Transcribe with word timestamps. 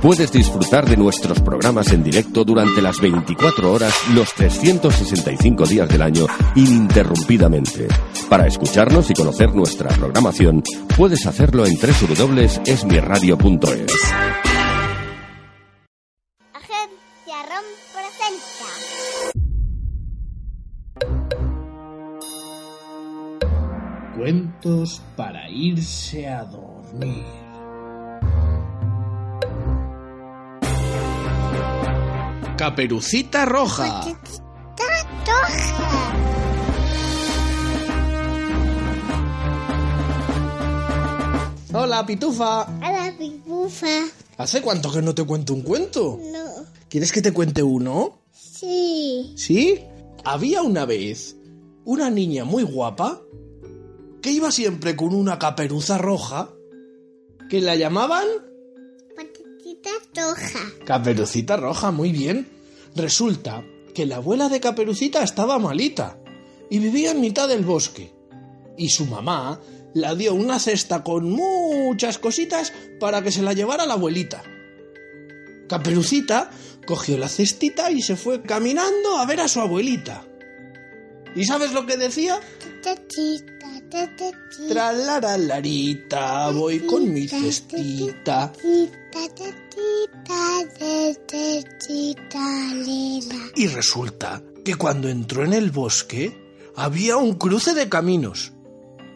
puedes 0.00 0.32
disfrutar 0.32 0.88
de 0.88 0.96
nuestros 0.96 1.40
programas 1.40 1.92
en 1.92 2.02
directo 2.02 2.42
durante 2.44 2.80
las 2.82 3.00
24 3.00 3.72
horas, 3.72 3.94
los 4.14 4.32
365 4.34 5.66
días 5.66 5.88
del 5.88 6.02
año, 6.02 6.26
ininterrumpidamente. 6.54 7.88
Para 8.28 8.46
escucharnos 8.46 9.10
y 9.10 9.14
conocer 9.14 9.52
nuestra 9.54 9.88
programación, 9.90 10.62
puedes 10.96 11.26
hacerlo 11.26 11.66
en 11.66 11.74
www.esmiradio.es. 11.74 13.92
Agencia 16.52 17.42
ROM 17.48 17.64
presenta. 17.94 18.66
Cuentos 24.16 25.02
para 25.16 25.50
irse 25.50 26.28
a 26.28 26.44
dormir. 26.44 27.47
Caperucita 32.58 33.44
Roja. 33.44 33.86
Roja. 33.86 34.18
Hola, 41.72 42.04
Pitufa. 42.04 42.62
A 42.62 42.92
la 42.92 43.16
pipufa. 43.16 43.86
¿Hace 44.38 44.60
cuánto 44.60 44.90
que 44.90 45.00
no 45.00 45.14
te 45.14 45.22
cuento 45.22 45.54
un 45.54 45.62
cuento? 45.62 46.18
No. 46.20 46.66
¿Quieres 46.88 47.12
que 47.12 47.22
te 47.22 47.30
cuente 47.32 47.62
uno? 47.62 48.18
Sí. 48.32 49.34
¿Sí? 49.36 49.80
Había 50.24 50.62
una 50.62 50.84
vez 50.84 51.36
una 51.84 52.10
niña 52.10 52.44
muy 52.44 52.64
guapa 52.64 53.22
que 54.20 54.32
iba 54.32 54.50
siempre 54.50 54.96
con 54.96 55.14
una 55.14 55.38
caperuza 55.38 55.96
roja 55.96 56.50
que 57.48 57.60
la 57.60 57.76
llamaban 57.76 58.26
Patatita 59.68 59.90
roja. 60.14 60.84
Caperucita 60.84 61.56
Roja, 61.56 61.90
muy 61.90 62.12
bien. 62.12 62.48
Resulta 62.94 63.64
que 63.94 64.06
la 64.06 64.16
abuela 64.16 64.48
de 64.48 64.60
Caperucita 64.60 65.22
estaba 65.22 65.58
malita 65.58 66.18
y 66.70 66.78
vivía 66.78 67.10
en 67.10 67.20
mitad 67.20 67.48
del 67.48 67.64
bosque. 67.64 68.12
Y 68.76 68.88
su 68.88 69.06
mamá 69.06 69.60
la 69.94 70.14
dio 70.14 70.34
una 70.34 70.58
cesta 70.58 71.02
con 71.02 71.30
muchas 71.30 72.18
cositas 72.18 72.72
para 73.00 73.22
que 73.22 73.32
se 73.32 73.42
la 73.42 73.52
llevara 73.52 73.84
la 73.86 73.94
abuelita. 73.94 74.42
Caperucita 75.68 76.50
cogió 76.86 77.18
la 77.18 77.28
cestita 77.28 77.90
y 77.90 78.00
se 78.00 78.16
fue 78.16 78.42
caminando 78.42 79.18
a 79.18 79.26
ver 79.26 79.40
a 79.40 79.48
su 79.48 79.60
abuelita. 79.60 80.24
¿Y 81.34 81.44
sabes 81.44 81.72
lo 81.72 81.84
que 81.84 81.96
decía? 81.96 82.40
Tralaralarita, 84.68 86.50
voy 86.50 86.80
con 86.80 87.12
mi 87.12 87.28
cestita. 87.28 88.52
Y 93.56 93.66
resulta 93.68 94.42
que 94.64 94.74
cuando 94.74 95.08
entró 95.08 95.44
en 95.44 95.52
el 95.52 95.70
bosque 95.70 96.36
había 96.76 97.16
un 97.16 97.34
cruce 97.34 97.74
de 97.74 97.88
caminos 97.88 98.52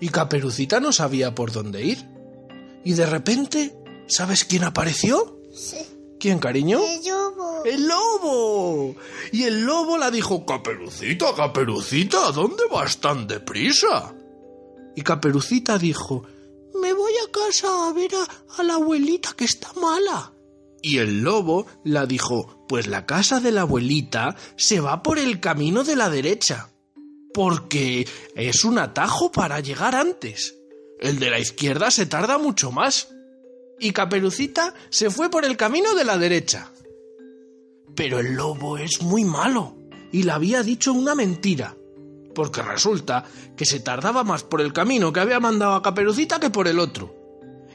y 0.00 0.08
Caperucita 0.08 0.80
no 0.80 0.92
sabía 0.92 1.34
por 1.34 1.52
dónde 1.52 1.84
ir. 1.84 2.04
Y 2.84 2.92
de 2.92 3.06
repente, 3.06 3.76
¿sabes 4.06 4.44
quién 4.44 4.64
apareció? 4.64 5.40
Sí. 5.54 5.78
¿Quién, 6.18 6.38
cariño? 6.38 6.80
El 6.82 7.06
lobo. 7.06 7.64
¡El 7.64 7.88
lobo! 7.88 8.96
Y 9.32 9.42
el 9.44 9.62
lobo 9.62 9.98
la 9.98 10.10
dijo, 10.10 10.46
Caperucita, 10.46 11.34
Caperucita, 11.34 12.30
¿dónde 12.32 12.64
vas 12.70 12.98
tan 12.98 13.26
deprisa? 13.26 14.14
Y 14.94 15.02
Caperucita 15.02 15.78
dijo, 15.78 16.24
me 16.80 16.92
voy 16.92 17.12
a 17.26 17.30
casa 17.30 17.88
a 17.88 17.92
ver 17.92 18.10
a, 18.14 18.60
a 18.60 18.62
la 18.62 18.74
abuelita 18.74 19.34
que 19.36 19.44
está 19.44 19.72
mala. 19.74 20.32
Y 20.82 20.98
el 20.98 21.22
lobo 21.22 21.66
la 21.84 22.06
dijo, 22.06 22.64
pues 22.68 22.86
la 22.86 23.06
casa 23.06 23.40
de 23.40 23.52
la 23.52 23.62
abuelita 23.62 24.36
se 24.56 24.80
va 24.80 25.02
por 25.02 25.18
el 25.18 25.40
camino 25.40 25.84
de 25.84 25.96
la 25.96 26.10
derecha, 26.10 26.70
porque 27.34 28.06
es 28.34 28.64
un 28.64 28.78
atajo 28.78 29.32
para 29.32 29.60
llegar 29.60 29.94
antes. 29.94 30.56
El 31.00 31.18
de 31.18 31.30
la 31.30 31.38
izquierda 31.38 31.90
se 31.90 32.06
tarda 32.06 32.38
mucho 32.38 32.72
más. 32.72 33.08
Y 33.78 33.92
Caperucita 33.92 34.74
se 34.88 35.10
fue 35.10 35.30
por 35.30 35.44
el 35.44 35.56
camino 35.56 35.94
de 35.94 36.04
la 36.04 36.16
derecha. 36.16 36.70
Pero 37.94 38.20
el 38.20 38.34
lobo 38.34 38.78
es 38.78 39.02
muy 39.02 39.24
malo 39.24 39.76
y 40.12 40.22
le 40.22 40.32
había 40.32 40.62
dicho 40.62 40.92
una 40.92 41.14
mentira, 41.14 41.76
porque 42.34 42.62
resulta 42.62 43.24
que 43.56 43.64
se 43.64 43.80
tardaba 43.80 44.24
más 44.24 44.44
por 44.44 44.60
el 44.60 44.72
camino 44.72 45.12
que 45.12 45.20
había 45.20 45.40
mandado 45.40 45.74
a 45.74 45.82
Caperucita 45.82 46.38
que 46.40 46.50
por 46.50 46.68
el 46.68 46.78
otro. 46.78 47.15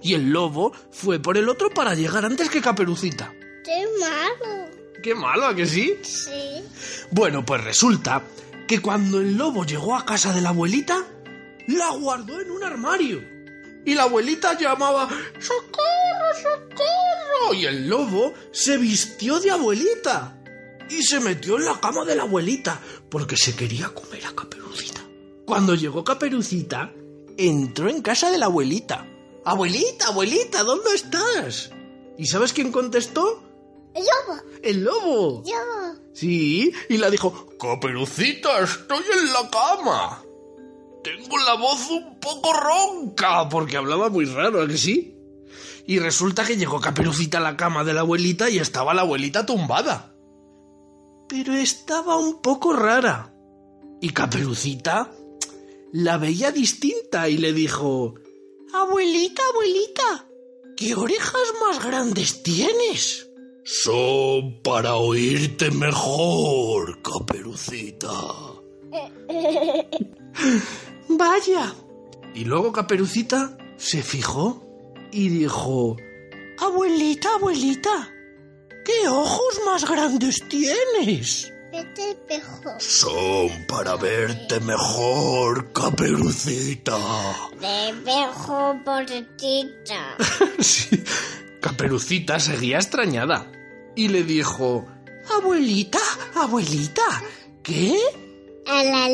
Y 0.02 0.14
el 0.14 0.32
lobo 0.32 0.74
fue 0.92 1.20
por 1.20 1.38
el 1.38 1.50
otro 1.50 1.70
para 1.70 1.94
llegar 1.94 2.26
antes 2.26 2.50
que 2.50 2.62
Caperucita. 2.62 3.34
¡Qué 3.64 3.86
malo! 4.00 4.70
¡Qué 5.02 5.16
malo, 5.16 5.48
¿a 5.48 5.56
que 5.56 5.66
sí? 5.66 5.98
Sí. 6.04 6.64
Bueno, 7.12 7.46
pues 7.46 7.64
resulta 7.64 8.24
que 8.68 8.80
cuando 8.80 9.20
el 9.20 9.36
lobo 9.36 9.66
llegó 9.66 9.96
a 9.96 10.06
casa 10.06 10.34
de 10.34 10.42
la 10.42 10.50
abuelita, 10.50 11.06
la 11.68 11.90
guardó 11.92 12.40
en 12.40 12.52
un 12.52 12.64
armario. 12.64 13.22
Y 13.86 13.96
la 13.96 14.04
abuelita 14.04 14.58
llamaba 14.58 15.10
¡Socorro, 15.40 16.34
socorro! 16.42 17.54
Y 17.54 17.66
el 17.66 17.90
lobo 17.90 18.34
se 18.52 18.78
vistió 18.78 19.40
de 19.40 19.52
abuelita. 19.52 20.38
Y 20.90 21.04
se 21.04 21.20
metió 21.20 21.58
en 21.58 21.66
la 21.66 21.80
cama 21.80 22.06
de 22.06 22.16
la 22.16 22.24
abuelita 22.24 22.80
porque 23.10 23.38
se 23.38 23.56
quería 23.56 23.90
comer 23.90 24.26
a 24.26 24.36
Caperucita. 24.36 25.02
Cuando 25.46 25.74
llegó 25.74 26.04
Caperucita, 26.04 26.94
entró 27.38 27.90
en 27.90 28.02
casa 28.02 28.30
de 28.30 28.38
la 28.38 28.46
abuelita. 28.46 29.08
Abuelita, 29.44 30.08
abuelita, 30.08 30.64
¿dónde 30.64 30.94
estás? 30.94 31.72
¿Y 32.18 32.28
sabes 32.28 32.54
quién 32.54 32.72
contestó? 32.72 33.44
El 33.96 34.04
lobo. 34.04 34.42
El 34.62 34.84
lobo. 34.84 35.44
Lobo. 35.46 36.02
Sí, 36.14 36.72
y 36.90 36.98
la 36.98 37.10
dijo, 37.10 37.48
Caperucita, 37.58 38.60
estoy 38.60 39.04
en 39.20 39.34
la 39.34 39.50
cama. 39.50 40.24
Tengo 41.04 41.38
la 41.40 41.56
voz 41.56 41.90
un 41.90 42.20
poco 42.20 42.54
ronca, 42.54 43.50
porque 43.50 43.78
hablaba 43.78 44.10
muy 44.10 44.26
raro, 44.26 44.62
¿a 44.62 44.68
que 44.68 44.78
sí? 44.78 45.18
Y 45.88 45.98
resulta 45.98 46.46
que 46.46 46.58
llegó 46.58 46.80
Caperucita 46.80 47.40
a 47.40 47.42
la 47.42 47.58
cama 47.58 47.84
de 47.84 47.94
la 47.94 48.02
abuelita 48.02 48.50
y 48.50 48.60
estaba 48.60 48.94
la 48.94 49.02
abuelita 49.02 49.46
tumbada. 49.46 50.14
Pero 51.28 51.54
estaba 51.54 52.18
un 52.18 52.42
poco 52.42 52.74
rara. 52.74 53.34
Y 54.00 54.12
Caperucita 54.12 55.12
la 55.92 56.18
veía 56.18 56.52
distinta 56.52 57.30
y 57.30 57.38
le 57.38 57.54
dijo, 57.54 58.16
Abuelita, 58.74 59.42
abuelita, 59.52 60.28
¿qué 60.78 60.96
orejas 60.96 61.54
más 61.62 61.84
grandes 61.84 62.42
tienes? 62.42 63.30
Son 63.64 64.62
para 64.64 64.96
oírte 64.96 65.72
mejor, 65.72 67.02
Caperucita. 67.02 68.10
Vaya. 71.10 71.76
Y 72.34 72.46
luego 72.46 72.72
Caperucita 72.72 73.58
se 73.78 74.02
fijó 74.02 74.64
y 75.12 75.28
dijo, 75.30 75.98
Abuelita, 76.60 77.34
abuelita, 77.36 78.10
¿qué 78.86 79.08
ojos 79.10 79.60
más 79.66 79.90
grandes 79.90 80.48
tienes? 80.48 81.52
Vete 81.72 82.12
espejo. 82.12 82.76
Son 82.80 83.50
para 83.66 83.96
verte 83.96 84.60
mejor, 84.60 85.72
Caperucita. 85.72 86.98
De 87.62 87.90
espejo 87.90 88.78
portita. 88.84 90.18
Sí. 90.60 91.02
Caperucita 91.62 92.40
seguía 92.40 92.78
extrañada 92.78 93.50
y 93.96 94.10
le 94.10 94.24
dijo, 94.24 94.86
Abuelita, 95.38 96.00
abuelita, 96.36 97.04
¿qué? 97.64 97.98
A 98.68 98.84
la 98.84 99.08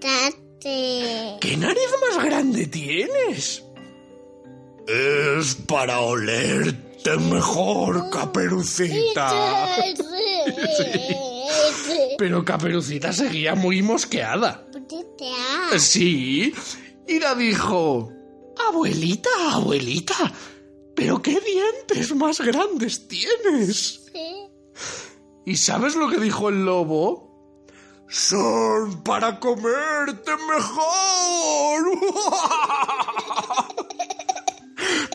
tate. 0.00 1.38
¿Qué 1.40 1.56
nariz 1.56 1.88
más 2.10 2.24
grande 2.24 2.66
tienes? 2.66 3.64
Es 4.86 5.54
para 5.66 6.00
olerte 6.00 7.16
mejor, 7.16 8.10
Caperucita. 8.10 9.66
Pero 12.18 12.44
Caperucita 12.44 13.12
seguía 13.12 13.54
muy 13.54 13.82
mosqueada. 13.82 14.66
Sí, 15.76 16.54
y 17.06 17.18
la 17.20 17.34
dijo, 17.34 18.10
Abuelita, 18.68 19.30
abuelita, 19.52 20.32
pero 20.94 21.22
qué 21.22 21.40
dientes 21.40 22.14
más 22.14 22.40
grandes 22.40 23.06
tienes. 23.06 24.06
¿Y 25.46 25.56
sabes 25.56 25.94
lo 25.94 26.08
que 26.08 26.18
dijo 26.18 26.48
el 26.48 26.64
lobo? 26.64 27.28
son 28.08 29.02
para 29.02 29.38
comerte 29.38 30.32
mejor. 30.36 31.98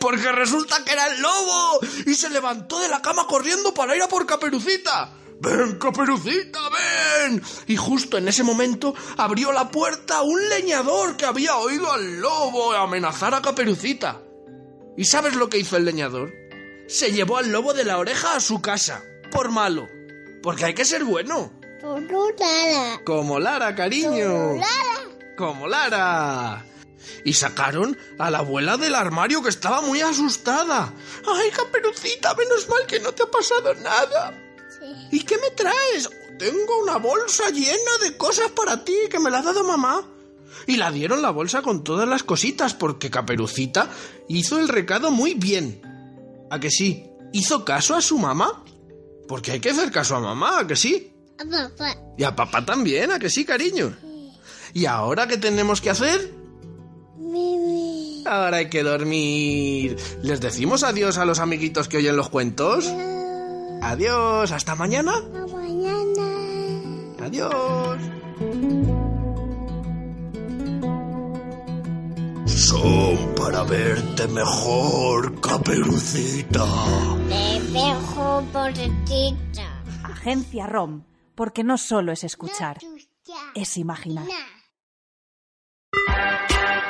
Porque 0.00 0.32
resulta 0.32 0.84
que 0.84 0.92
era 0.92 1.06
el 1.08 1.20
lobo 1.20 1.80
y 2.06 2.14
se 2.14 2.30
levantó 2.30 2.78
de 2.78 2.88
la 2.88 3.02
cama 3.02 3.26
corriendo 3.26 3.74
para 3.74 3.96
ir 3.96 4.02
a 4.02 4.08
por 4.08 4.26
Caperucita. 4.26 5.10
Ven, 5.40 5.78
Caperucita, 5.78 6.60
ven. 6.70 7.42
Y 7.66 7.76
justo 7.76 8.18
en 8.18 8.28
ese 8.28 8.42
momento 8.42 8.94
abrió 9.16 9.52
la 9.52 9.70
puerta 9.70 10.22
un 10.22 10.48
leñador 10.48 11.16
que 11.16 11.26
había 11.26 11.56
oído 11.56 11.92
al 11.92 12.20
lobo 12.20 12.72
amenazar 12.72 13.34
a 13.34 13.42
Caperucita. 13.42 14.20
¿Y 14.96 15.04
sabes 15.04 15.34
lo 15.34 15.48
que 15.48 15.58
hizo 15.58 15.76
el 15.76 15.84
leñador? 15.84 16.32
Se 16.86 17.12
llevó 17.12 17.38
al 17.38 17.50
lobo 17.50 17.74
de 17.74 17.84
la 17.84 17.98
oreja 17.98 18.36
a 18.36 18.40
su 18.40 18.60
casa, 18.60 19.02
por 19.30 19.50
malo. 19.50 19.88
Porque 20.42 20.66
hay 20.66 20.74
que 20.74 20.84
ser 20.84 21.04
bueno. 21.04 21.52
Por 21.80 22.02
Lara. 22.38 23.00
Como 23.04 23.40
Lara, 23.40 23.74
cariño. 23.74 24.54
Lara. 24.54 25.36
Como 25.36 25.66
Lara. 25.66 26.64
Y 27.24 27.32
sacaron 27.32 27.98
a 28.18 28.30
la 28.30 28.38
abuela 28.38 28.76
del 28.76 28.94
armario 28.94 29.42
que 29.42 29.48
estaba 29.48 29.80
muy 29.80 30.00
asustada. 30.00 30.92
¡Ay, 31.26 31.50
Caperucita! 31.50 32.34
Menos 32.34 32.68
mal 32.68 32.86
que 32.86 33.00
no 33.00 33.12
te 33.12 33.22
ha 33.22 33.30
pasado 33.30 33.74
nada. 33.74 34.43
¿Y 35.10 35.20
qué 35.20 35.36
me 35.38 35.50
traes? 35.50 36.10
Tengo 36.38 36.82
una 36.82 36.96
bolsa 36.96 37.50
llena 37.50 37.98
de 38.02 38.16
cosas 38.16 38.50
para 38.50 38.84
ti 38.84 38.94
que 39.10 39.20
me 39.20 39.30
la 39.30 39.38
ha 39.38 39.42
dado 39.42 39.64
mamá. 39.64 40.04
Y 40.66 40.76
la 40.76 40.90
dieron 40.90 41.22
la 41.22 41.30
bolsa 41.30 41.62
con 41.62 41.84
todas 41.84 42.08
las 42.08 42.22
cositas 42.22 42.74
porque 42.74 43.10
Caperucita 43.10 43.90
hizo 44.28 44.58
el 44.58 44.68
recado 44.68 45.10
muy 45.10 45.34
bien. 45.34 45.82
¿A 46.50 46.58
que 46.58 46.70
sí? 46.70 47.06
¿Hizo 47.32 47.64
caso 47.64 47.94
a 47.94 48.00
su 48.00 48.18
mamá? 48.18 48.64
Porque 49.28 49.52
hay 49.52 49.60
que 49.60 49.70
hacer 49.70 49.90
caso 49.90 50.16
a 50.16 50.20
mamá, 50.20 50.60
¿a 50.60 50.66
que 50.66 50.76
sí? 50.76 51.12
A 51.38 51.44
papá. 51.44 51.96
Y 52.16 52.24
a 52.24 52.34
papá 52.34 52.64
también, 52.64 53.10
¿a 53.10 53.18
que 53.18 53.30
sí, 53.30 53.44
cariño? 53.44 53.94
¿Y 54.72 54.86
ahora 54.86 55.26
qué 55.26 55.36
tenemos 55.36 55.80
que 55.80 55.90
hacer? 55.90 56.32
Mimi. 57.16 58.24
Ahora 58.26 58.58
hay 58.58 58.70
que 58.70 58.82
dormir. 58.82 59.96
¿Les 60.22 60.40
decimos 60.40 60.82
adiós 60.82 61.18
a 61.18 61.24
los 61.24 61.38
amiguitos 61.38 61.88
que 61.88 61.98
oyen 61.98 62.16
los 62.16 62.28
cuentos? 62.28 62.86
Adiós, 63.84 64.50
hasta 64.50 64.74
mañana. 64.74 65.12
Hasta 65.12 65.46
mañana. 65.54 66.26
Adiós. 67.22 67.98
Son 72.46 73.34
para 73.36 73.62
verte 73.64 74.26
mejor, 74.28 75.40
caperucita. 75.40 76.64
Te 77.28 77.60
dejo 77.72 78.42
por 78.52 78.72
tita. 78.72 79.82
Agencia 80.02 80.66
ROM, 80.66 81.02
porque 81.34 81.62
no 81.62 81.76
solo 81.76 82.12
es 82.12 82.24
escuchar, 82.24 82.78
es 83.54 83.76
imaginar. 83.76 84.26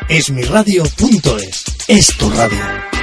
Esmiradio.es 0.08 1.64
es 1.88 2.16
tu 2.16 2.30
radio. 2.30 2.93